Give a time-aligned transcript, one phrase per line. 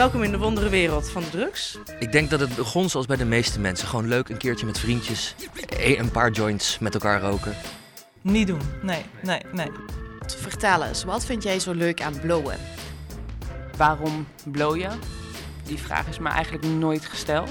[0.00, 1.78] Welkom in de wondere wereld van de drugs.
[1.98, 3.88] Ik denk dat het begon zoals bij de meeste mensen.
[3.88, 5.34] Gewoon leuk een keertje met vriendjes,
[5.68, 7.54] e- een paar joints met elkaar roken.
[8.20, 8.60] Niet doen.
[8.82, 9.70] Nee, nee, nee.
[10.26, 12.56] Vertel eens, wat vind jij zo leuk aan blowen?
[13.76, 14.88] Waarom blow je?
[15.64, 17.50] Die vraag is me eigenlijk nooit gesteld.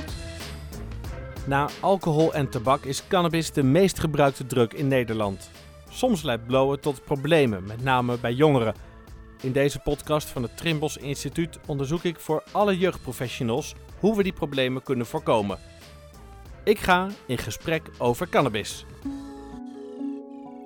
[1.45, 5.49] Na alcohol en tabak is cannabis de meest gebruikte drug in Nederland.
[5.89, 8.73] Soms leidt blowen tot problemen, met name bij jongeren.
[9.41, 14.33] In deze podcast van het Trimbos Instituut onderzoek ik voor alle jeugdprofessionals hoe we die
[14.33, 15.59] problemen kunnen voorkomen.
[16.63, 18.85] Ik ga in gesprek over cannabis.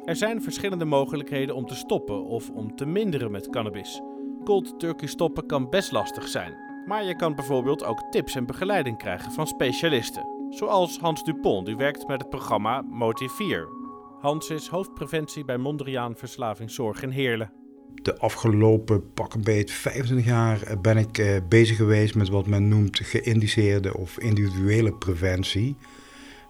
[0.06, 4.02] Er zijn verschillende mogelijkheden om te stoppen of om te minderen met cannabis.
[4.44, 6.56] Cold turkey stoppen kan best lastig zijn,
[6.88, 10.48] maar je kan bijvoorbeeld ook tips en begeleiding krijgen van specialisten.
[10.50, 13.68] Zoals Hans Dupont, die werkt met het programma Motivier.
[14.20, 17.63] Hans is hoofdpreventie bij Mondriaan Verslavingszorg in Heerlen.
[18.02, 22.48] De afgelopen pak een beet 25 jaar eh, ben ik eh, bezig geweest met wat
[22.48, 25.76] men noemt geïndiceerde of individuele preventie.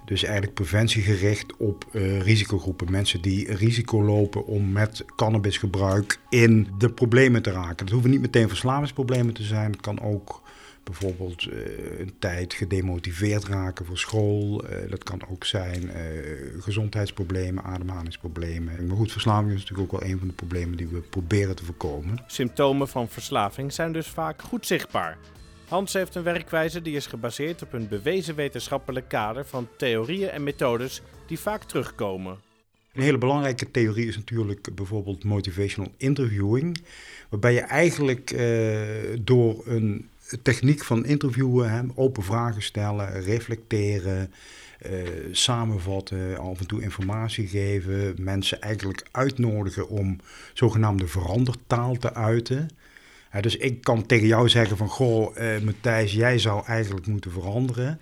[0.05, 2.91] Dus eigenlijk preventie gericht op uh, risicogroepen.
[2.91, 7.75] Mensen die risico lopen om met cannabisgebruik in de problemen te raken.
[7.75, 9.71] Dat hoeven niet meteen verslavingsproblemen te zijn.
[9.71, 10.41] Het kan ook
[10.83, 14.63] bijvoorbeeld uh, een tijd gedemotiveerd raken voor school.
[14.63, 15.91] Uh, dat kan ook zijn
[16.59, 18.87] gezondheidsproblemen, ademhalingsproblemen.
[18.87, 21.65] Maar goed, verslaving is natuurlijk ook wel een van de problemen die we proberen te
[21.65, 22.23] voorkomen.
[22.27, 25.17] Symptomen van verslaving zijn dus vaak goed zichtbaar.
[25.67, 30.43] Hans heeft een werkwijze die is gebaseerd op een bewezen wetenschappelijk kader van theorieën en
[30.43, 32.37] methodes die vaak terugkomen.
[32.93, 36.77] Een hele belangrijke theorie is natuurlijk bijvoorbeeld motivational interviewing,
[37.29, 40.09] waarbij je eigenlijk eh, door een
[40.41, 44.31] techniek van interviewen, open vragen stellen, reflecteren,
[44.85, 44.99] uh,
[45.31, 50.19] samenvatten, af en toe informatie geven, mensen eigenlijk uitnodigen om
[50.53, 52.69] zogenaamde verandertaal te uiten.
[53.33, 57.31] Ja, dus ik kan tegen jou zeggen van, goh, uh, Matthijs, jij zou eigenlijk moeten
[57.31, 57.99] veranderen.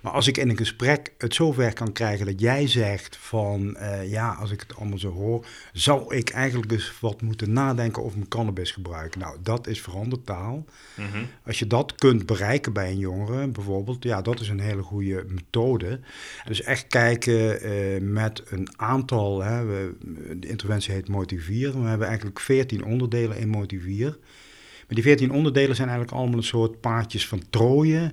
[0.00, 4.10] Maar als ik in een gesprek het zover kan krijgen dat jij zegt van, uh,
[4.10, 8.16] ja, als ik het allemaal zo hoor, zou ik eigenlijk eens wat moeten nadenken over
[8.16, 9.16] mijn cannabisgebruik.
[9.16, 10.64] Nou, dat is verandertaal.
[10.96, 11.26] Mm -hmm.
[11.46, 15.24] Als je dat kunt bereiken bij een jongere bijvoorbeeld, ja, dat is een hele goede
[15.28, 16.00] methode.
[16.46, 19.94] Dus echt kijken uh, met een aantal, hè, we,
[20.36, 21.82] de interventie heet Motivier.
[21.82, 24.18] We hebben eigenlijk veertien onderdelen in Motivier.
[24.94, 28.12] Die veertien onderdelen zijn eigenlijk allemaal een soort paardjes van trooien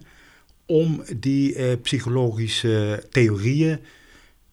[0.65, 3.79] om die uh, psychologische theorieën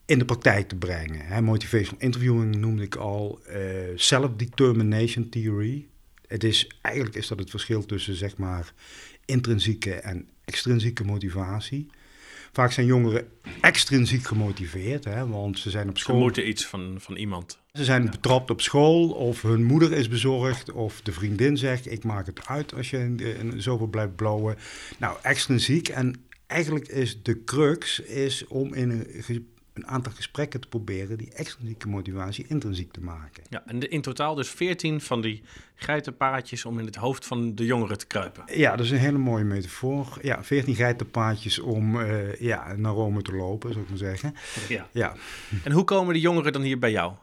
[0.05, 1.25] in de praktijk te brengen.
[1.25, 3.55] Hè, motivational interviewing noemde ik al, uh,
[3.95, 5.87] self-determination theory.
[6.27, 8.73] Het is, eigenlijk is dat het verschil tussen zeg maar
[9.25, 11.87] intrinsieke en extrinsieke motivatie.
[12.55, 13.27] Vaak zijn jongeren
[13.61, 16.15] extrinsiek gemotiveerd, hè, want ze zijn op school...
[16.15, 17.59] Ze moeten iets van, van iemand.
[17.73, 18.09] Ze zijn ja.
[18.09, 22.47] betrapt op school, of hun moeder is bezorgd, of de vriendin zegt: Ik maak het
[22.47, 24.55] uit als je in, in, zoveel blijft blowen.
[24.97, 25.87] Nou, extrinsiek.
[25.87, 26.15] En
[26.47, 31.87] eigenlijk is de crux is om in een, een aantal gesprekken te proberen die extrinsieke
[31.87, 33.43] motivatie intrinsiek te maken.
[33.49, 35.43] Ja, en de, in totaal dus 14 van die
[35.75, 38.43] geitenpaadjes om in het hoofd van de jongeren te kruipen.
[38.59, 40.17] Ja, dat is een hele mooie metafoor.
[40.21, 44.35] Ja, 14 geitenpaadjes om uh, ja, naar Rome te lopen, zou ik maar zeggen.
[44.69, 44.87] Ja.
[44.91, 45.13] ja.
[45.63, 47.13] En hoe komen de jongeren dan hier bij jou?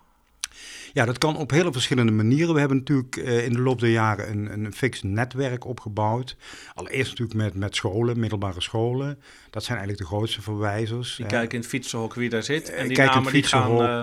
[0.93, 2.55] Ja, dat kan op hele verschillende manieren.
[2.55, 6.37] We hebben natuurlijk uh, in de loop der jaren een, een fix netwerk opgebouwd.
[6.75, 9.19] Allereerst natuurlijk met, met scholen, middelbare scholen.
[9.51, 11.17] Dat zijn eigenlijk de grootste verwijzers.
[11.17, 12.71] Die kijken in het fietsenhok wie daar zit.
[12.71, 13.81] En die Kijk namen die gaan...
[13.81, 14.01] Uh...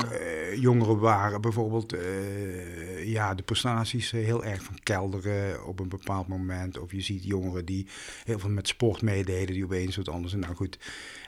[0.59, 1.95] jongeren waren bijvoorbeeld
[3.06, 6.79] ja, de prestaties heel erg van kelderen op een bepaald moment.
[6.79, 7.88] Of je ziet jongeren die
[8.23, 10.33] heel veel met sport meededen, die opeens wat anders.
[10.33, 10.79] En nou goed,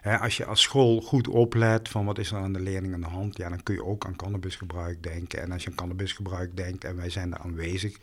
[0.04, 3.08] als je als school goed oplet van wat is er aan de leerling aan de
[3.08, 5.42] hand, ja, dan kun je ook aan cannabisgebruik denken.
[5.42, 7.98] En als je aan cannabisgebruik denkt en wij zijn daar aanwezig,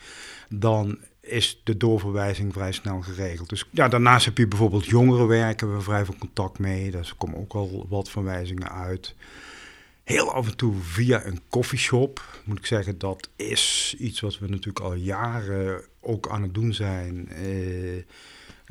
[0.48, 3.48] dan is de doorverwijzing vrij snel geregeld.
[3.48, 6.90] Dus ja, daarnaast heb je bijvoorbeeld jongerenwerk, hebben we vrij veel contact mee.
[6.90, 9.14] Daar komen ook al wat verwijzingen uit.
[10.04, 14.48] Heel af en toe via een koffieshop, moet ik zeggen, dat is iets wat we
[14.48, 17.28] natuurlijk al jaren ook aan het doen zijn.
[17.42, 18.02] Uh,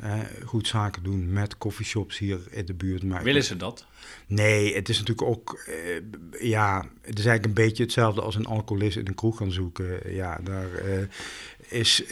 [0.04, 0.14] uh,
[0.44, 3.02] goed zaken doen met koffieshops hier in de buurt.
[3.02, 3.86] Maar Willen ze dat?
[4.26, 5.74] Nee, het is natuurlijk ook, uh,
[6.40, 10.14] ja, het is eigenlijk een beetje hetzelfde als een alcoholist in een kroeg gaan zoeken.
[10.14, 11.02] Ja, daar uh,
[11.68, 12.02] is,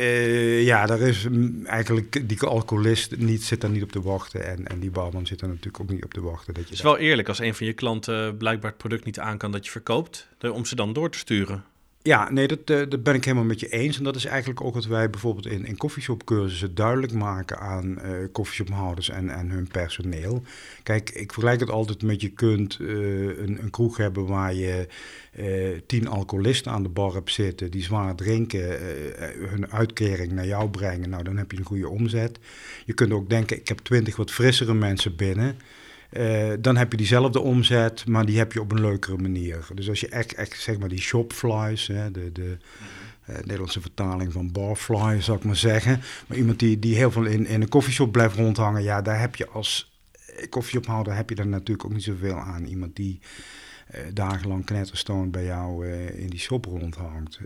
[0.64, 1.26] ja, daar is
[1.64, 5.38] eigenlijk die alcoholist niet, zit daar niet op te wachten en, en die barman zit
[5.38, 6.54] daar natuurlijk ook niet op te wachten.
[6.54, 9.18] Dat je het is wel eerlijk als een van je klanten blijkbaar het product niet
[9.18, 11.64] aan kan dat je verkoopt, om ze dan door te sturen.
[12.06, 13.98] Ja, nee, dat, eh, dat ben ik helemaal met je eens.
[13.98, 18.10] En dat is eigenlijk ook wat wij bijvoorbeeld in, in koffieshopcursussen duidelijk maken aan uh,
[18.32, 20.42] koffieshophouders en, en hun personeel.
[20.82, 22.88] Kijk, ik vergelijk het altijd met je kunt uh,
[23.38, 24.86] een, een kroeg hebben waar je
[25.86, 28.78] tien alcoholisten aan de bar hebt zitten die zwaar drinken,
[29.50, 31.10] hun uitkering naar jou brengen.
[31.10, 32.38] Nou, dan heb je een goede omzet.
[32.84, 35.56] Je kunt ook denken, ik heb twintig wat frissere mensen binnen.
[36.12, 39.66] Uh, dan heb je diezelfde omzet, maar die heb je op een leukere manier.
[39.74, 42.56] Dus als je echt, echt zeg maar die shopflies, hè, de, de
[43.30, 46.00] uh, Nederlandse vertaling van barfly, zou ik maar zeggen.
[46.26, 49.36] Maar iemand die, die heel veel in, in een koffieshop blijft rondhangen, ja, daar heb
[49.36, 50.00] je als
[50.48, 52.64] koffieshophouder heb je daar natuurlijk ook niet zoveel aan.
[52.64, 53.20] Iemand die
[53.94, 57.40] uh, dagenlang knetterstoon bij jou in die shop rondhangt.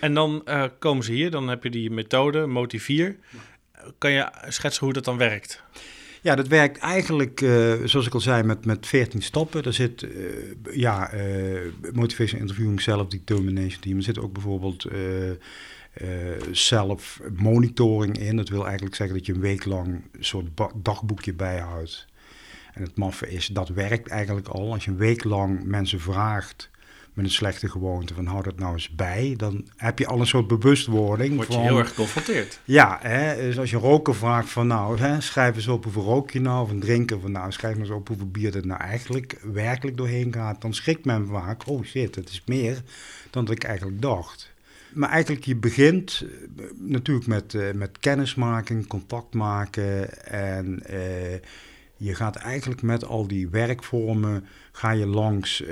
[0.00, 0.44] En dan
[0.78, 3.16] komen ze hier, dan heb je die methode, Motivier.
[3.98, 5.62] Kan je schetsen hoe dat dan werkt?
[6.26, 9.62] Ja, dat werkt eigenlijk, uh, zoals ik al zei, met, met 14 stappen.
[9.62, 10.10] Daar zit uh,
[10.72, 11.60] ja, uh,
[11.92, 13.96] motivation interviewing, self-determination team.
[13.96, 14.86] Er zit ook bijvoorbeeld
[16.50, 18.36] self-monitoring in.
[18.36, 22.06] Dat wil eigenlijk zeggen dat je een week lang een soort dagboekje bijhoudt.
[22.72, 24.72] En het maffe is, dat werkt eigenlijk al.
[24.72, 26.70] Als je een week lang mensen vraagt
[27.16, 30.26] met een slechte gewoonte van hou dat nou eens bij, dan heb je al een
[30.26, 31.34] soort bewustwording.
[31.34, 32.60] Word je van, heel erg geconfronteerd.
[32.64, 36.30] Ja, hè, dus als je roken vraagt van nou, hè, schrijf eens op hoeveel rook
[36.30, 39.38] je nou, of een drinken van nou, schrijf eens op hoeveel bier er nou eigenlijk
[39.52, 42.82] werkelijk doorheen gaat, dan schrikt men vaak, oh shit, het is meer
[43.30, 44.54] dan dat ik eigenlijk dacht.
[44.92, 46.24] Maar eigenlijk, je begint
[46.56, 50.98] uh, natuurlijk met, uh, met kennismaking, contact maken en uh,
[51.96, 55.68] je gaat eigenlijk met al die werkvormen, ga je langs uh,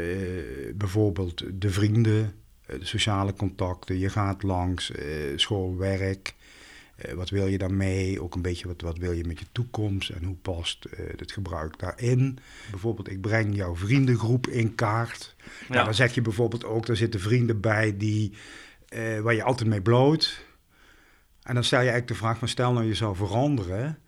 [0.75, 2.35] bijvoorbeeld de vrienden,
[2.71, 3.99] uh, de sociale contacten.
[3.99, 4.99] Je gaat langs uh,
[5.37, 6.35] schoolwerk.
[7.15, 8.23] wat wil je daarmee?
[8.23, 10.87] Ook een beetje wat, wat wil je met je toekomst en hoe past
[11.17, 12.39] het gebruik daarin?
[12.71, 15.35] Bijvoorbeeld, ik breng jouw vriendengroep in kaart.
[15.39, 15.75] Ja.
[15.75, 18.33] Nou, dan zeg je bijvoorbeeld ook, er zitten vrienden bij die,
[19.23, 20.45] waar je altijd mee bloot.
[21.43, 23.99] En dan stel je eigenlijk de vraag van, stel nou je zou veranderen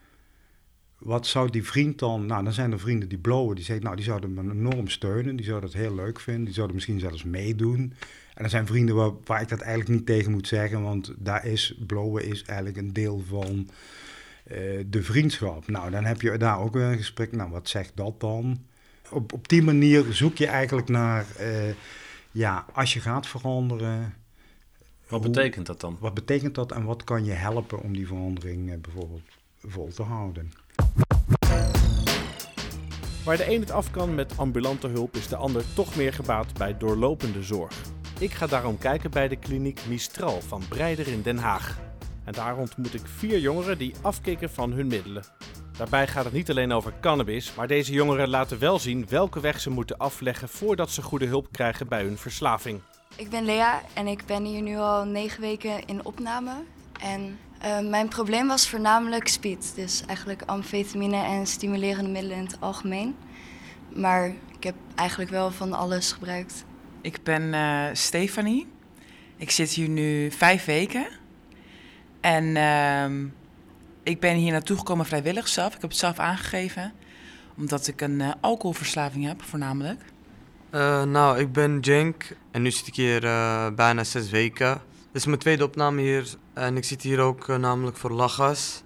[1.06, 2.26] wat zou die vriend dan...
[2.26, 3.54] Nou, dan zijn er vrienden die blowen.
[3.54, 5.36] Die zeggen, nou, die zouden me enorm steunen.
[5.36, 6.44] Die zouden het heel leuk vinden.
[6.44, 7.92] Die zouden misschien zelfs meedoen.
[8.34, 10.82] En er zijn vrienden waar, waar ik dat eigenlijk niet tegen moet zeggen.
[10.82, 13.68] Want daar is, blowen is eigenlijk een deel van
[14.52, 15.68] uh, de vriendschap.
[15.68, 17.32] Nou, dan heb je daar ook weer een gesprek.
[17.32, 18.64] Nou, wat zegt dat dan?
[19.10, 21.26] Op, op die manier zoek je eigenlijk naar...
[21.40, 21.74] Uh,
[22.30, 24.14] ja, als je gaat veranderen...
[25.08, 25.96] Wat hoe, betekent dat dan?
[26.00, 29.28] Wat betekent dat en wat kan je helpen om die verandering uh, bijvoorbeeld
[29.62, 30.52] vol te houden?
[33.24, 36.54] Waar de een het af kan met ambulante hulp, is de ander toch meer gebaat
[36.58, 37.74] bij doorlopende zorg.
[38.18, 41.78] Ik ga daarom kijken bij de kliniek Mistral van Breider in Den Haag.
[42.24, 45.24] En daar ontmoet ik vier jongeren die afkicken van hun middelen.
[45.76, 49.60] Daarbij gaat het niet alleen over cannabis, maar deze jongeren laten wel zien welke weg
[49.60, 52.80] ze moeten afleggen voordat ze goede hulp krijgen bij hun verslaving.
[53.16, 56.52] Ik ben Lea en ik ben hier nu al negen weken in opname.
[57.00, 59.72] En uh, mijn probleem was voornamelijk speed.
[59.74, 63.16] Dus eigenlijk amfetamine en stimulerende middelen in het algemeen.
[63.94, 64.26] Maar
[64.56, 66.64] ik heb eigenlijk wel van alles gebruikt.
[67.00, 68.66] Ik ben uh, Stefanie.
[69.36, 71.06] Ik zit hier nu vijf weken.
[72.20, 73.28] En uh,
[74.02, 75.74] ik ben hier naartoe gekomen vrijwillig zelf.
[75.74, 76.92] Ik heb het zelf aangegeven.
[77.56, 80.00] Omdat ik een uh, alcoholverslaving heb, voornamelijk.
[81.04, 82.36] nou, ik ben Jenk.
[82.50, 83.20] En nu zit ik hier
[83.74, 84.80] bijna zes weken.
[85.16, 88.82] Dit is mijn tweede opname hier en ik zit hier ook uh, namelijk voor lachgas.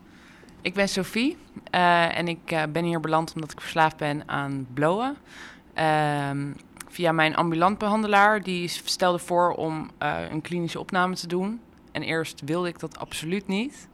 [0.61, 1.37] Ik ben Sophie
[1.75, 5.17] uh, en ik uh, ben hier beland omdat ik verslaafd ben aan blowen.
[5.75, 6.53] Ehm,
[6.89, 9.91] via mijn ambulant behandelaar, die stelde voor om
[10.31, 11.61] een klinische opname te doen.
[11.93, 13.89] En eerst wilde ik dat absoluut niet.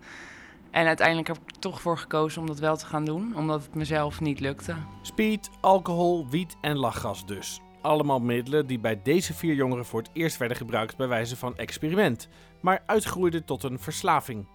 [0.70, 3.62] En uiteindelijk heb ik er toch voor gekozen om dat wel te gaan doen, omdat
[3.62, 4.74] het mezelf niet lukte.
[5.02, 7.60] Speed, alcohol, wiet en lachgas dus.
[7.86, 11.56] Allemaal middelen die bij deze vier jongeren voor het eerst werden gebruikt bij wijze van
[11.56, 12.28] experiment,
[12.60, 14.46] maar uitgroeiden tot een verslaving.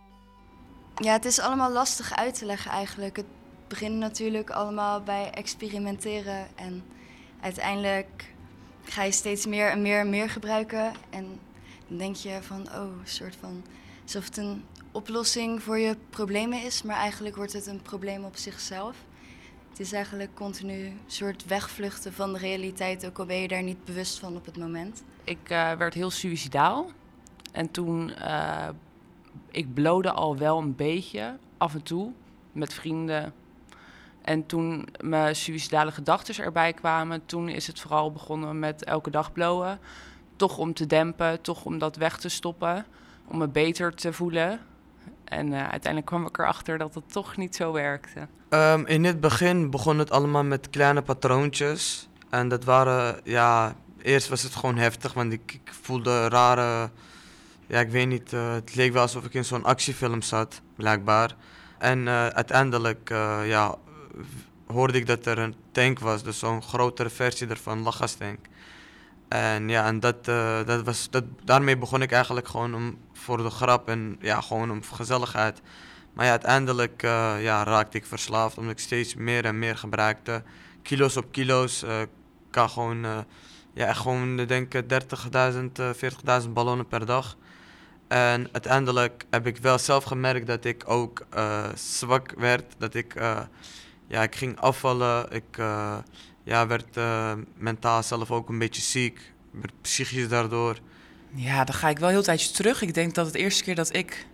[0.96, 3.16] Ja, het is allemaal lastig uit te leggen eigenlijk.
[3.16, 3.26] Het
[3.68, 6.84] begint natuurlijk allemaal bij experimenteren en
[7.42, 8.34] uiteindelijk
[8.84, 10.92] ga je steeds meer en meer en meer gebruiken.
[11.10, 11.40] En
[11.88, 13.64] dan denk je van, oh, een soort van,
[14.04, 18.36] alsof het een oplossing voor je problemen is, maar eigenlijk wordt het een probleem op
[18.36, 18.96] zichzelf.
[19.72, 23.64] Het is eigenlijk continu een soort wegvluchten van de realiteit, ook al ben je daar
[23.64, 25.04] niet bewust van op het moment.
[25.24, 26.92] Ik uh, werd heel suicidaal.
[27.52, 28.68] En toen, uh,
[29.52, 32.12] ik blode al wel een beetje, af en toe,
[32.52, 33.34] met vrienden.
[34.22, 39.32] En toen mijn suicidale gedachten erbij kwamen, toen is het vooral begonnen met elke dag
[39.32, 39.80] blowen.
[40.36, 42.86] Toch om te dempen, toch om dat weg te stoppen,
[43.26, 44.60] om me beter te voelen.
[45.32, 48.28] En uh, uiteindelijk kwam ik erachter dat het toch niet zo werkte.
[48.50, 52.10] Um, in het begin begon het allemaal met kleine patroontjes.
[52.30, 56.90] En dat waren, ja, eerst was het gewoon heftig, want ik, voelde rare...
[57.68, 61.36] Ja, ik weet niet, eh, het leek wel alsof ik in zo'n actiefilm zat, blijkbaar.
[61.78, 63.10] En eh, uiteindelijk,
[63.46, 63.76] ja,
[64.68, 68.40] hoorde ik dat er een tank was, dus zo'n grotere versie ervan, lachgastank.
[69.32, 73.38] En ja, en dat, eh, dat was, dat, daarmee begon ik eigenlijk gewoon om, voor
[73.38, 75.62] de grap en ja, gewoon om gezelligheid.
[76.14, 80.44] Maar ja, uiteindelijk eh, ja, raakte ik verslaafd omdat ik steeds meer en meer gebruikte.
[80.82, 81.84] Kilo's op kilo's.
[81.84, 82.10] ik
[82.50, 83.06] kan gewoon,
[83.74, 87.38] ja, echt gewoon denk ik 30.000, eh 40.000 ballonnen per dag.
[88.08, 91.26] En uiteindelijk heb ik wel zelf gemerkt dat ik ook
[91.76, 92.74] zwak werd.
[92.78, 93.14] Dat ik,
[94.08, 95.32] ja, ik ging afvallen.
[95.32, 95.58] Ik
[96.52, 99.32] ja, werd eh, mentaal zelf ook een beetje ziek.
[99.52, 100.78] Werd psychisch daardoor.
[101.34, 102.82] Ja, dan ga ik wel heel tijdje terug.
[102.82, 104.28] Ik denk dat het eerste keer dat ik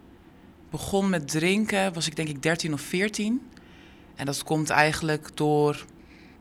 [0.69, 3.41] begon met drinken, was ik denk ik 13 of 14.
[4.15, 5.86] En dat komt eigenlijk door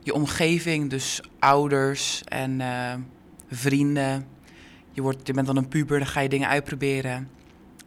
[0.03, 2.95] je omgeving, dus ouders en eh,
[3.51, 4.27] vrienden.
[4.93, 7.31] Je, wordt, je bent dan een puber, dan ga je dingen uitproberen.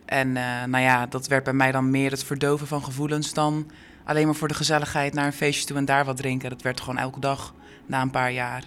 [0.06, 3.72] En eh, nou ja, dat werd bij mij dan meer het verdoven van gevoelens dan
[4.04, 6.50] alleen maar voor de gezelligheid naar een feestje toe en daar wat drinken.
[6.50, 7.54] Dat werd gewoon elke dag
[7.90, 8.64] na een paar jaar.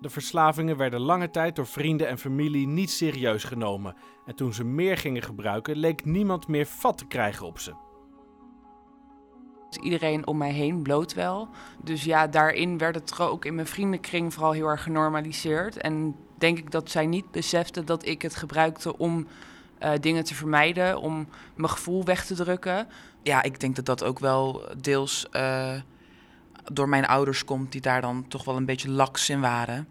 [0.00, 3.94] De verslavingen werden lange tijd door vrienden en familie niet serieus genomen.
[4.26, 7.74] En toen ze meer gingen gebruiken, leek niemand meer vat te krijgen op ze.
[9.68, 11.48] Dus iedereen om mij heen bloot wel.
[11.82, 15.76] Dus ja, daarin werd het ook in mijn vriendenkring vooral heel erg genormaliseerd.
[15.76, 19.26] En denk ik dat zij niet beseften dat ik het gebruikte om
[19.78, 22.88] eh, dingen te vermijden, om mijn gevoel weg te drukken.
[23.22, 25.74] Ja, ik denk dat dat ook wel deels eh,
[26.72, 29.88] door mijn ouders komt, die daar dan toch wel een beetje laks in waren.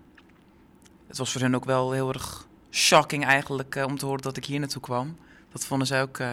[1.07, 4.37] Het was voor hen ook wel heel erg shocking eigenlijk eh, om te horen dat
[4.37, 5.17] ik hier naartoe kwam.
[5.51, 6.29] Dat vonden zij ook eh,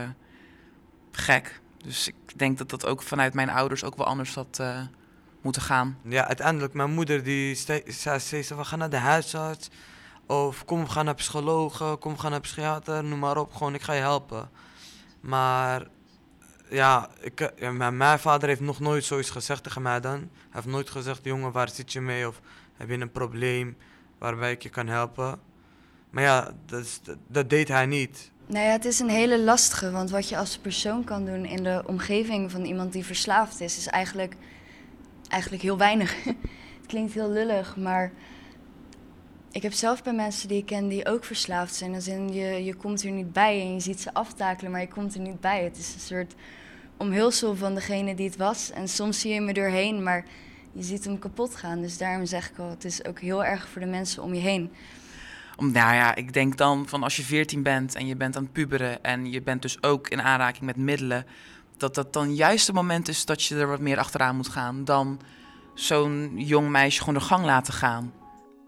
[1.13, 1.61] gek.
[1.85, 4.81] Dus ik denk dat dat ook vanuit mijn ouders ook wel anders had eh,
[5.41, 5.99] moeten gaan.
[6.03, 7.83] Ja, uiteindelijk, mijn moeder die zei
[8.19, 9.69] steeds, we gaan naar de huisarts.
[10.27, 13.55] Of kom, we gaan naar psycholoog, kom, we gaan naar psychiater, noem maar op.
[13.55, 14.51] Gewoon, ik ga je helpen.
[15.21, 15.87] Maar
[16.73, 20.19] ja, ik, ja, mijn, vader heeft nog nooit zoiets gezegd tegen mij dan.
[20.19, 22.29] Hij heeft nooit gezegd, jongen, waar zit je mee?
[22.29, 22.41] Of
[22.77, 23.77] heb je een probleem
[24.19, 25.41] waarbij ik je kan helpen?
[26.11, 28.31] Maar ja, dat, dat deed hij niet.
[28.47, 31.63] Nou ja, het is een hele lastige, want wat je als persoon kan doen in
[31.63, 34.37] de omgeving van iemand die verslaafd is, is eigenlijk,
[35.29, 36.25] eigenlijk heel weinig.
[36.79, 38.13] het klinkt heel lullig, maar
[39.53, 41.95] ik heb zelf bij mensen die ik ken die ook verslaafd zijn.
[41.95, 44.89] Als in, je, je komt er niet bij en je ziet ze aftakelen, maar je
[44.89, 45.65] komt er niet bij.
[45.65, 46.35] Het is een soort
[46.97, 48.71] omhulsel van degene die het was.
[48.71, 50.25] En soms zie je er doorheen, maar
[50.73, 51.81] je ziet hem kapot gaan.
[51.81, 54.41] Dus daarom zeg ik al, het is ook heel erg voor de mensen om je
[54.41, 54.73] heen.
[55.57, 58.43] Om, nou ja, ik denk dan van als je 14 bent en je bent aan
[58.43, 61.27] het puberen en je bent dus ook in aanraking met middelen,
[61.77, 64.85] dat dat dan juist het moment is dat je er wat meer achteraan moet gaan
[64.85, 65.21] dan
[65.75, 68.13] zo'n jong meisje gewoon de gang laten gaan.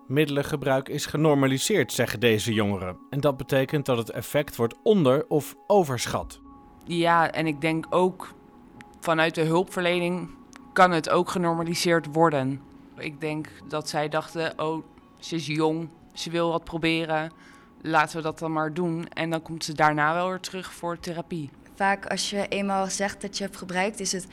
[0.07, 2.97] Middelengebruik is genormaliseerd, zeggen deze jongeren.
[3.11, 6.41] En dat betekent dat het effect wordt onder- of overschat.
[6.85, 8.35] Ja, en ik denk ook
[9.01, 10.31] vanuit de hulpverlening
[10.73, 12.61] kan het ook genormaliseerd worden.
[12.99, 14.85] Ik denk dat zij dachten, oh,
[15.19, 17.33] ze is jong, ze wil wat proberen,
[17.83, 19.09] laten we dat dan maar doen.
[19.09, 21.51] En dan komt ze daarna wel weer terug voor therapie.
[21.75, 24.27] vaak als je eenmaal zegt dat je hebt gebruikt, is het,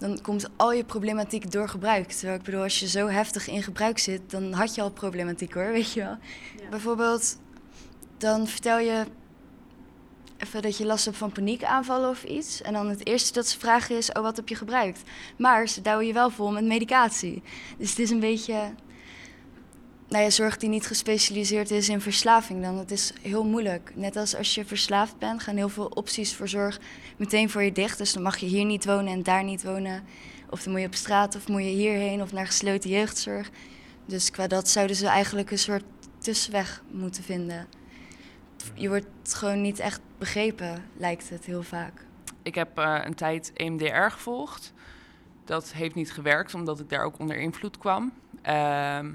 [0.00, 2.10] dan komt al je problematiek door gebruik.
[2.10, 5.54] Terwijl ik bedoel, als je zo heftig in gebruik zit, dan had je al problematiek
[5.54, 6.16] hoor, weet je wel.
[6.70, 7.38] Bijvoorbeeld,
[8.18, 9.04] dan vertel je
[10.38, 12.62] even dat je last hebt van paniekaanvallen of iets.
[12.62, 15.02] En dan het eerste dat ze vragen is, oh wat heb je gebruikt?
[15.36, 17.42] Maar ze douwen je wel vol met medicatie.
[17.78, 18.74] Dus het is een beetje,
[20.10, 22.78] nou ja, zorg die niet gespecialiseerd is in verslaving dan.
[22.78, 23.92] Het is heel moeilijk.
[23.94, 26.80] Net als als je verslaafd bent, gaan heel veel opties voor zorg
[27.16, 27.98] meteen voor je dicht.
[27.98, 30.04] Dus dan mag je hier niet wonen en daar niet wonen.
[30.50, 33.50] Of dan moet je op straat of moet je hierheen of naar gesloten jeugdzorg.
[34.06, 35.84] Dus qua dat zouden ze eigenlijk een soort
[36.18, 37.66] tussenweg moeten vinden.
[38.74, 42.04] Je wordt gewoon niet echt begrepen, lijkt het heel vaak.
[42.42, 44.72] Ik heb eh, een tijd EMDR gevolgd.
[45.44, 48.12] Dat heeft niet gewerkt, omdat ik daar ook onder invloed kwam.
[48.42, 49.12] Ehm,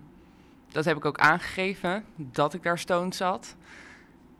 [0.75, 3.55] dat heb ik ook aangegeven, dat ik daar stoned zat.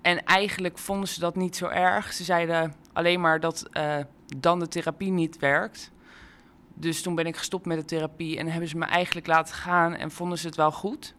[0.01, 2.13] En eigenlijk vonden ze dat niet zo erg.
[2.13, 3.98] Ze zeiden alleen maar dat eh,
[4.38, 5.92] dan de therapie niet werkt.
[6.74, 9.94] Dus toen ben ik gestopt met de therapie en hebben ze me eigenlijk laten gaan
[9.94, 11.13] en vonden ze het wel goed.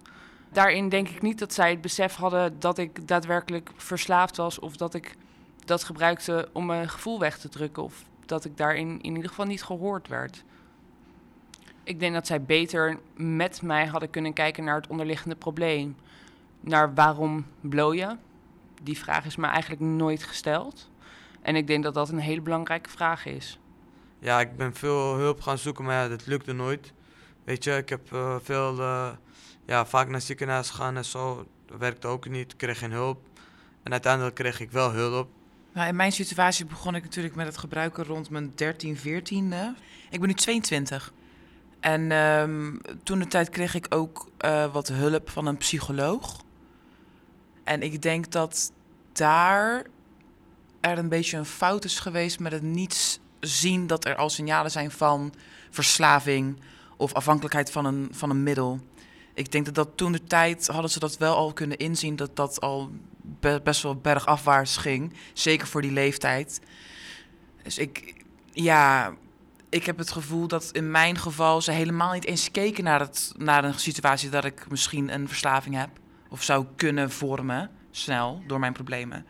[0.53, 4.77] Daarin denk ik niet dat zij het besef hadden dat ik daadwerkelijk verslaafd was of
[4.77, 5.17] dat ik
[5.65, 9.47] dat gebruikte om mijn gevoel weg te drukken of dat ik daarin in ieder geval
[9.47, 10.45] niet gehoord werd.
[11.87, 15.97] Ik denk dat zij beter met mij hadden kunnen kijken naar het onderliggende probleem.
[16.61, 18.17] Naar waarom blow je?
[18.83, 20.91] Die vraag is me eigenlijk nooit gesteld.
[21.43, 23.59] En ik denk dat dat een hele belangrijke vraag is.
[24.19, 26.93] Ja, ik ben veel hulp gaan zoeken, maar ja, dat lukte nooit.
[27.45, 29.11] Weet je, ik heb eh, veel, eh,
[29.67, 31.47] ja, vaak naar ziekenhuis gaan en zo.
[31.67, 33.21] Dat werkte ook niet, ik kreeg geen hulp.
[33.83, 35.29] En uiteindelijk kreeg ik wel hulp.
[35.73, 39.79] Nou, in mijn situatie begon ik natuurlijk met het gebruiken rond mijn 13, 14e.
[40.11, 41.13] Ik ben nu 22.
[41.87, 46.43] En ehm, toen de tijd kreeg ik ook eh, wat hulp van een psycholoog.
[47.65, 48.73] En ik denk dat
[49.13, 49.87] daar
[50.81, 54.71] er een beetje een fout is geweest met het niet zien dat er al signalen
[54.71, 55.35] zijn van
[55.71, 56.61] verslaving
[56.97, 58.81] of afhankelijkheid van een, van een middel.
[59.35, 62.37] Ik denk dat, dat toen de tijd hadden ze dat wel al kunnen inzien dat
[62.37, 62.91] dat al
[63.23, 65.13] be- best wel bergafwaarts ging.
[65.33, 66.61] Zeker voor die leeftijd.
[67.63, 69.15] Dus ik, ja,
[69.69, 73.33] ik heb het gevoel dat in mijn geval ze helemaal niet eens keken naar, het,
[73.37, 75.89] naar een situatie dat ik misschien een verslaving heb.
[76.29, 79.27] Of zou kunnen vormen, snel, door mijn problemen.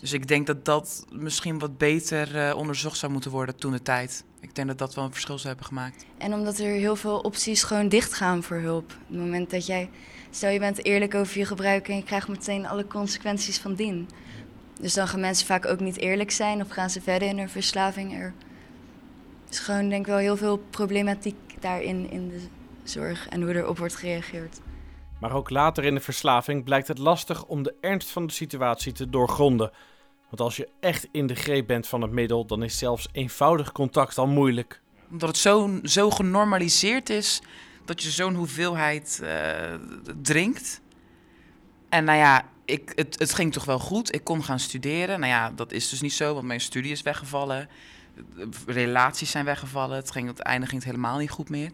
[0.00, 3.82] Dus ik denk dat dat misschien wat beter eh, onderzocht zou moeten worden toen de
[3.82, 4.24] tijd.
[4.40, 6.04] Ik denk dat dat wel een verschil zou hebben gemaakt.
[6.18, 8.84] En omdat er heel veel opties gewoon dichtgaan voor hulp.
[8.84, 9.90] Op het moment dat jij,
[10.30, 14.08] stel je bent eerlijk over je gebruik en je krijgt meteen alle consequenties van dien.
[14.80, 17.48] Dus dan gaan mensen vaak ook niet eerlijk zijn of gaan ze verder in hun
[17.48, 18.14] verslaving.
[18.14, 18.34] Er
[19.54, 22.40] is gewoon denk ik wel heel veel problematiek daarin in de
[22.82, 24.60] zorg en hoe erop wordt gereageerd.
[25.20, 28.92] Maar ook later in de verslaving blijkt het lastig om de ernst van de situatie
[28.92, 29.70] te doorgronden.
[30.28, 33.72] Want als je echt in de greep bent van het middel, dan is zelfs eenvoudig
[33.72, 34.80] contact al moeilijk.
[35.10, 37.42] Omdat het zo, zo genormaliseerd is
[37.84, 39.74] dat je zo'n hoeveelheid eh,
[40.22, 40.80] drinkt.
[41.88, 44.14] En nou ja, ik, het, het ging toch wel goed.
[44.14, 45.20] Ik kon gaan studeren.
[45.20, 47.68] Nou ja, dat is dus niet zo, want mijn studie is weggevallen.
[48.66, 49.96] Relaties zijn weggevallen.
[49.96, 51.70] Het ging, het einde ging het helemaal niet goed meer.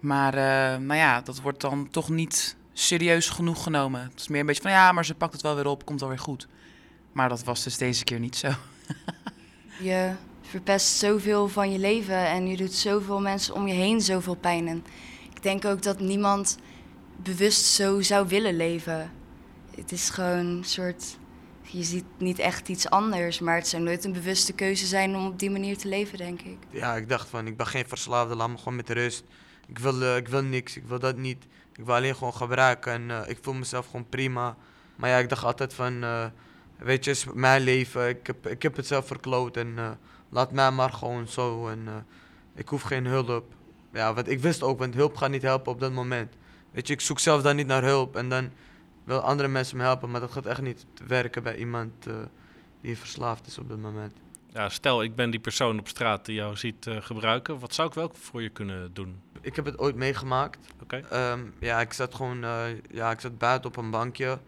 [0.00, 0.34] Maar
[0.80, 4.00] nou ja, dat wordt dan toch niet serieus genoeg genomen.
[4.00, 6.00] Het is meer een beetje van ja, maar ze pakt het wel weer op, komt
[6.00, 6.48] wel weer goed.
[7.12, 8.48] Maar dat was dus deze keer niet zo.
[9.80, 10.12] Je
[10.42, 14.84] verpest zoveel van je leven en je doet zoveel mensen om je heen zoveel pijn.
[15.34, 16.58] Ik denk ook dat niemand
[17.16, 19.10] bewust zo zou willen leven.
[19.76, 21.18] Het is gewoon een soort.
[21.72, 25.26] Je ziet niet echt iets anders, maar het zou nooit een bewuste keuze zijn om
[25.26, 26.56] op die manier te leven, denk ik.
[26.70, 29.24] Ja, ik dacht van, ik ben geen verslaafde, laat me gewoon met rust.
[29.66, 31.44] Ik wil, eh, ik wil niks, ik wil dat niet.
[31.72, 34.56] Ik wil alleen gewoon gebruiken en eh, ik voel mezelf gewoon prima.
[34.96, 36.24] Maar ja, ik dacht altijd van, eh,
[36.78, 38.08] weet je, is mijn leven.
[38.08, 41.68] Ik heb, ik heb het zelf verkloot en laat mij maar gewoon zo.
[41.68, 42.06] En
[42.54, 43.54] ik hoef geen hulp.
[43.92, 46.32] Ja, want ik wist ook, want hulp gaat niet helpen op dat moment.
[46.70, 48.50] Weet je, ik zoek zelf dan niet naar hulp en dan
[49.04, 50.10] wil andere mensen me helpen.
[50.10, 52.14] Maar dat gaat echt niet werken bij iemand eh,
[52.80, 54.12] die verslaafd is op dat moment.
[54.46, 57.58] Ja, stel, ik ben die persoon op straat die jou ziet eh, gebruiken.
[57.58, 59.20] Wat zou ik wel voor je kunnen doen?
[59.40, 60.58] Ik heb het ooit meegemaakt.
[60.82, 60.96] Oké.
[60.96, 64.38] Ehm, ja, ik zat gewoon eh, ja, ik zat buiten op een bankje.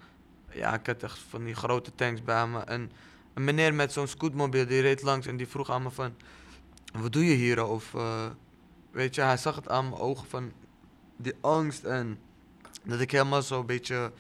[0.51, 2.59] Ja, ik had echt van die grote tanks bij me.
[2.59, 2.93] En
[3.35, 6.15] een meneer met zo'n scootmobiel die reed langs en die vroeg aan me van...
[6.93, 7.65] Wat doe je hier?
[7.65, 7.95] Of
[8.91, 10.53] weet je, hij zag het aan mijn ogen van
[11.17, 12.19] die angst en
[12.85, 14.13] dat ik helemaal zo een beetje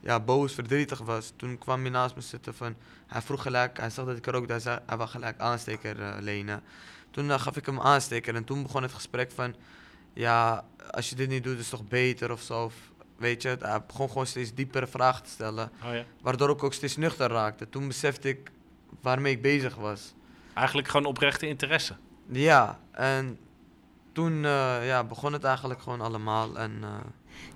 [0.00, 1.32] ja, boos, verdrietig was.
[1.36, 2.74] Toen kwam hij naast me zitten van...
[3.06, 6.14] Hij vroeg gelijk, hij zag dat ik rookte, hij, zei, hij wou gelijk aansteker eh,
[6.20, 6.62] lenen.
[7.10, 9.54] Toen eh, gaf ik hem aansteker en toen begon het gesprek van...
[10.12, 12.64] Ja, als je dit niet doet is het toch beter of zo.
[12.64, 12.74] Of,
[13.16, 15.70] weet je, hij begon gewoon steeds diepere vragen te stellen.
[15.84, 16.04] Oh ja.
[16.20, 17.68] Waardoor ik ook steeds nuchter raakte.
[17.68, 18.50] Toen besefte ik
[19.00, 20.14] waarmee ik bezig was.
[20.54, 21.96] Eigenlijk gewoon oprechte interesse.
[22.26, 23.38] Ja, en
[24.12, 26.58] toen eh, ja, begon het eigenlijk gewoon allemaal.
[26.58, 26.88] En, eh,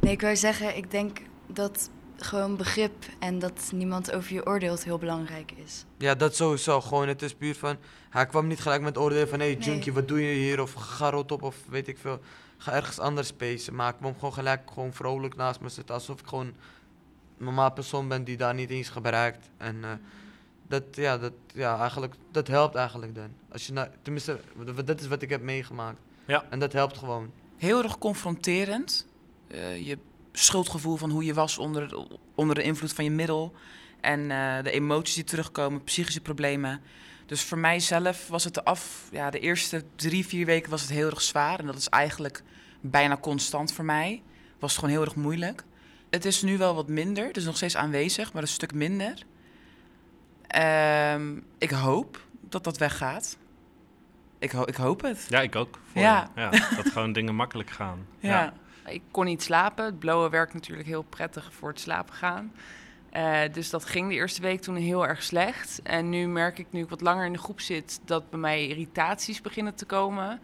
[0.00, 1.90] Nee, ik wou zeggen, ik denk dat
[2.22, 5.84] gewoon begrip en dat niemand over je oordeelt heel belangrijk is.
[5.98, 6.80] ja, dat sowieso.
[6.80, 7.76] Gewoon, het is puur van...
[8.10, 9.38] Hij kwam niet gelijk met oordeel van...
[9.40, 9.64] Hé, hey, Nee.
[9.64, 10.60] junkie, wat doe je hier?
[10.60, 12.20] Of ga rot op, of weet ik veel.
[12.58, 13.74] Ga ergens anders spacen.
[13.74, 15.94] Maar ik kwam gewoon gelijk gewoon vrolijk naast me zitten.
[15.94, 16.54] Alsof ik gewoon een
[17.36, 19.50] normaal persoon ben die daar niet eens gebruikt.
[19.56, 19.90] En eh,
[20.68, 23.28] dat, ja, dat, ja, eigenlijk, dat helpt eigenlijk dan.
[23.52, 24.40] Als je nou, tenminste,
[24.84, 25.98] dat is wat ik heb meegemaakt.
[26.26, 26.44] Ja.
[26.50, 27.32] En dat helpt gewoon.
[27.56, 29.06] Heel erg confronterend.
[29.48, 29.98] Eh, je
[30.32, 33.54] schuldgevoel van hoe je was onder, onder de invloed van je middel.
[34.00, 36.80] En eh, de emoties die terugkomen, psychische problemen.
[37.26, 40.90] Dus voor mijzelf was het de af, ja, de eerste drie, vier weken was het
[40.90, 41.58] heel erg zwaar.
[41.58, 42.42] En dat is eigenlijk
[42.80, 44.22] bijna constant voor mij.
[44.58, 45.64] Was het gewoon heel erg moeilijk.
[46.10, 49.14] Het is nu wel wat minder, het is nog steeds aanwezig, maar een stuk minder.
[50.46, 53.36] Ehm, ik hoop dat dat weggaat.
[54.38, 55.26] Ik, ho- ik hoop het.
[55.28, 55.78] Ja, ik ook.
[55.92, 56.30] Voor Ja.
[56.36, 56.50] ja.
[56.50, 58.06] Dat gewoon dingen makkelijk gaan.
[58.20, 58.52] Ja.
[58.86, 59.84] Ik kon niet slapen.
[59.84, 62.52] Het blowen werkt natuurlijk heel prettig voor het slapen gaan.
[63.10, 65.80] Eh, dus dat ging de eerste week toen heel erg slecht.
[65.82, 68.66] En nu merk ik, nu ik wat langer in de groep zit, dat bij mij
[68.66, 70.40] irritaties beginnen te komen.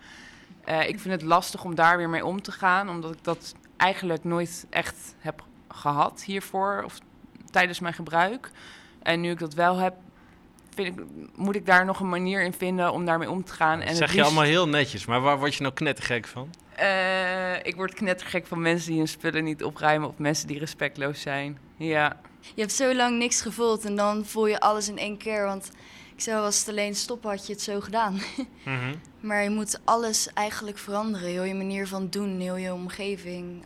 [0.64, 3.55] Eh, ik vind het lastig om daar weer mee om te gaan, omdat ik dat
[3.77, 6.98] eigenlijk nooit echt heb gehad hiervoor of
[7.51, 8.51] tijdens mijn gebruik.
[9.03, 9.94] En nu ik dat wel heb,
[10.74, 13.81] vind ik, moet ik daar nog een manier in vinden om daarmee om te gaan.
[13.81, 16.51] En zeg je allemaal heel netjes, maar waar word je nou knettergek van?
[16.79, 21.21] Eh, ik word knettergek van mensen die hun spullen niet opruimen of mensen die respectloos
[21.21, 21.59] zijn.
[21.77, 22.21] Ja.
[22.55, 25.45] Je hebt zo lang niks gevoeld en dan voel je alles in één keer.
[25.45, 25.71] Want
[26.14, 28.21] ik zou als het alleen stoppen, had je het zo gedaan.
[28.64, 28.95] Mhm.
[29.21, 31.29] maar je moet alles eigenlijk veranderen.
[31.29, 33.64] Heel je manier van doen, heel je omgeving,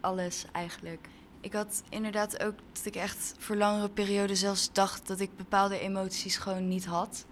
[0.00, 1.08] alles eigenlijk.
[1.40, 5.78] Ik had inderdaad ook dat ik echt voor langere perioden zelfs dacht dat ik bepaalde
[5.78, 7.26] emoties gewoon niet had.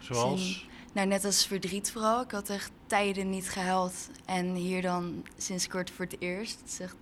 [0.00, 0.66] Zoals?
[0.92, 2.20] Nou, net als verdriet vooral.
[2.22, 4.10] Ik had echt tijden niet gehuild.
[4.24, 6.60] En hier dan sinds kort voor het eerst.
[6.60, 6.96] Het echt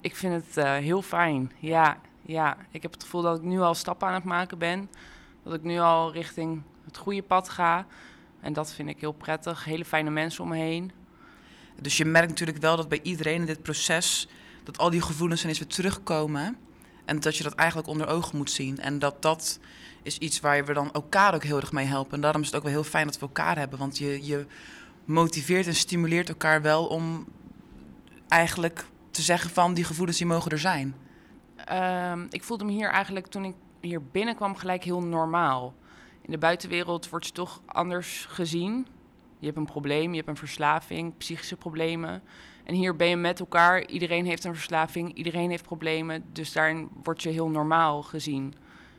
[0.00, 1.52] Ik vind het eh, heel fijn.
[1.58, 4.90] Ja, ja, ik heb het gevoel dat ik nu al stappen aan het maken ben.
[5.42, 7.86] Dat ik nu al richting het goede pad ga.
[8.40, 9.64] En dat vind ik heel prettig.
[9.64, 10.92] Hele fijne mensen om me heen.
[11.80, 14.28] Dus je merkt natuurlijk wel dat bij iedereen in dit proces...
[14.64, 16.56] dat al die gevoelens ineens weer terugkomen.
[17.04, 18.78] En dat je dat eigenlijk onder ogen moet zien.
[18.78, 19.58] En dat dat
[20.02, 22.12] is iets waar we dan elkaar ook heel erg mee helpen.
[22.12, 23.78] En daarom is het ook wel heel fijn dat we elkaar hebben.
[23.78, 24.46] Want je, je
[25.10, 27.26] motiveert en stimuleert elkaar wel om
[28.28, 29.74] eigenlijk te zeggen van...
[29.74, 30.94] die gevoelens die mogen er zijn.
[31.64, 35.74] Ehm, ik voelde me hier eigenlijk toen ik hier binnenkwam gelijk heel normaal.
[36.22, 38.86] In de buitenwereld wordt je toch anders gezien.
[39.38, 42.22] Je hebt een probleem, je hebt een verslaving, psychische problemen.
[42.64, 43.86] En hier ben je met elkaar.
[43.86, 46.24] Iedereen heeft een verslaving, iedereen heeft problemen.
[46.32, 48.54] Dus daarin word je heel normaal gezien.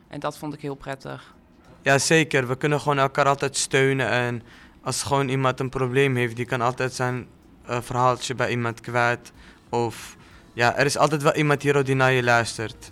[0.08, 1.36] En dat vond ik heel prettig.
[1.82, 2.48] Ja, zeker.
[2.48, 4.10] We kunnen gewoon elkaar altijd steunen.
[4.10, 4.42] En
[4.84, 7.28] als gewoon iemand een probleem heeft, die kan altijd zijn
[7.66, 9.32] eh, verhaaltje bij iemand kwijt.
[9.70, 10.18] Of
[10.54, 12.92] ja, er is altijd wel iemand hier die naar je luistert.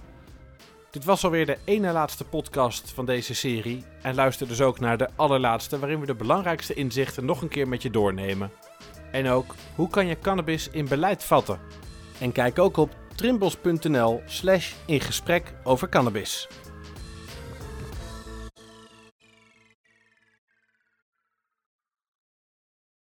[0.91, 3.83] Dit was alweer de ene laatste podcast van deze serie.
[4.01, 7.67] En luister dus ook naar de allerlaatste, waarin we de belangrijkste inzichten nog een keer
[7.67, 8.51] met je doornemen.
[9.11, 11.59] En ook, hoe kan je cannabis in beleid vatten?
[12.19, 16.47] En kijk ook op trimbos.nl slash in gesprek over cannabis.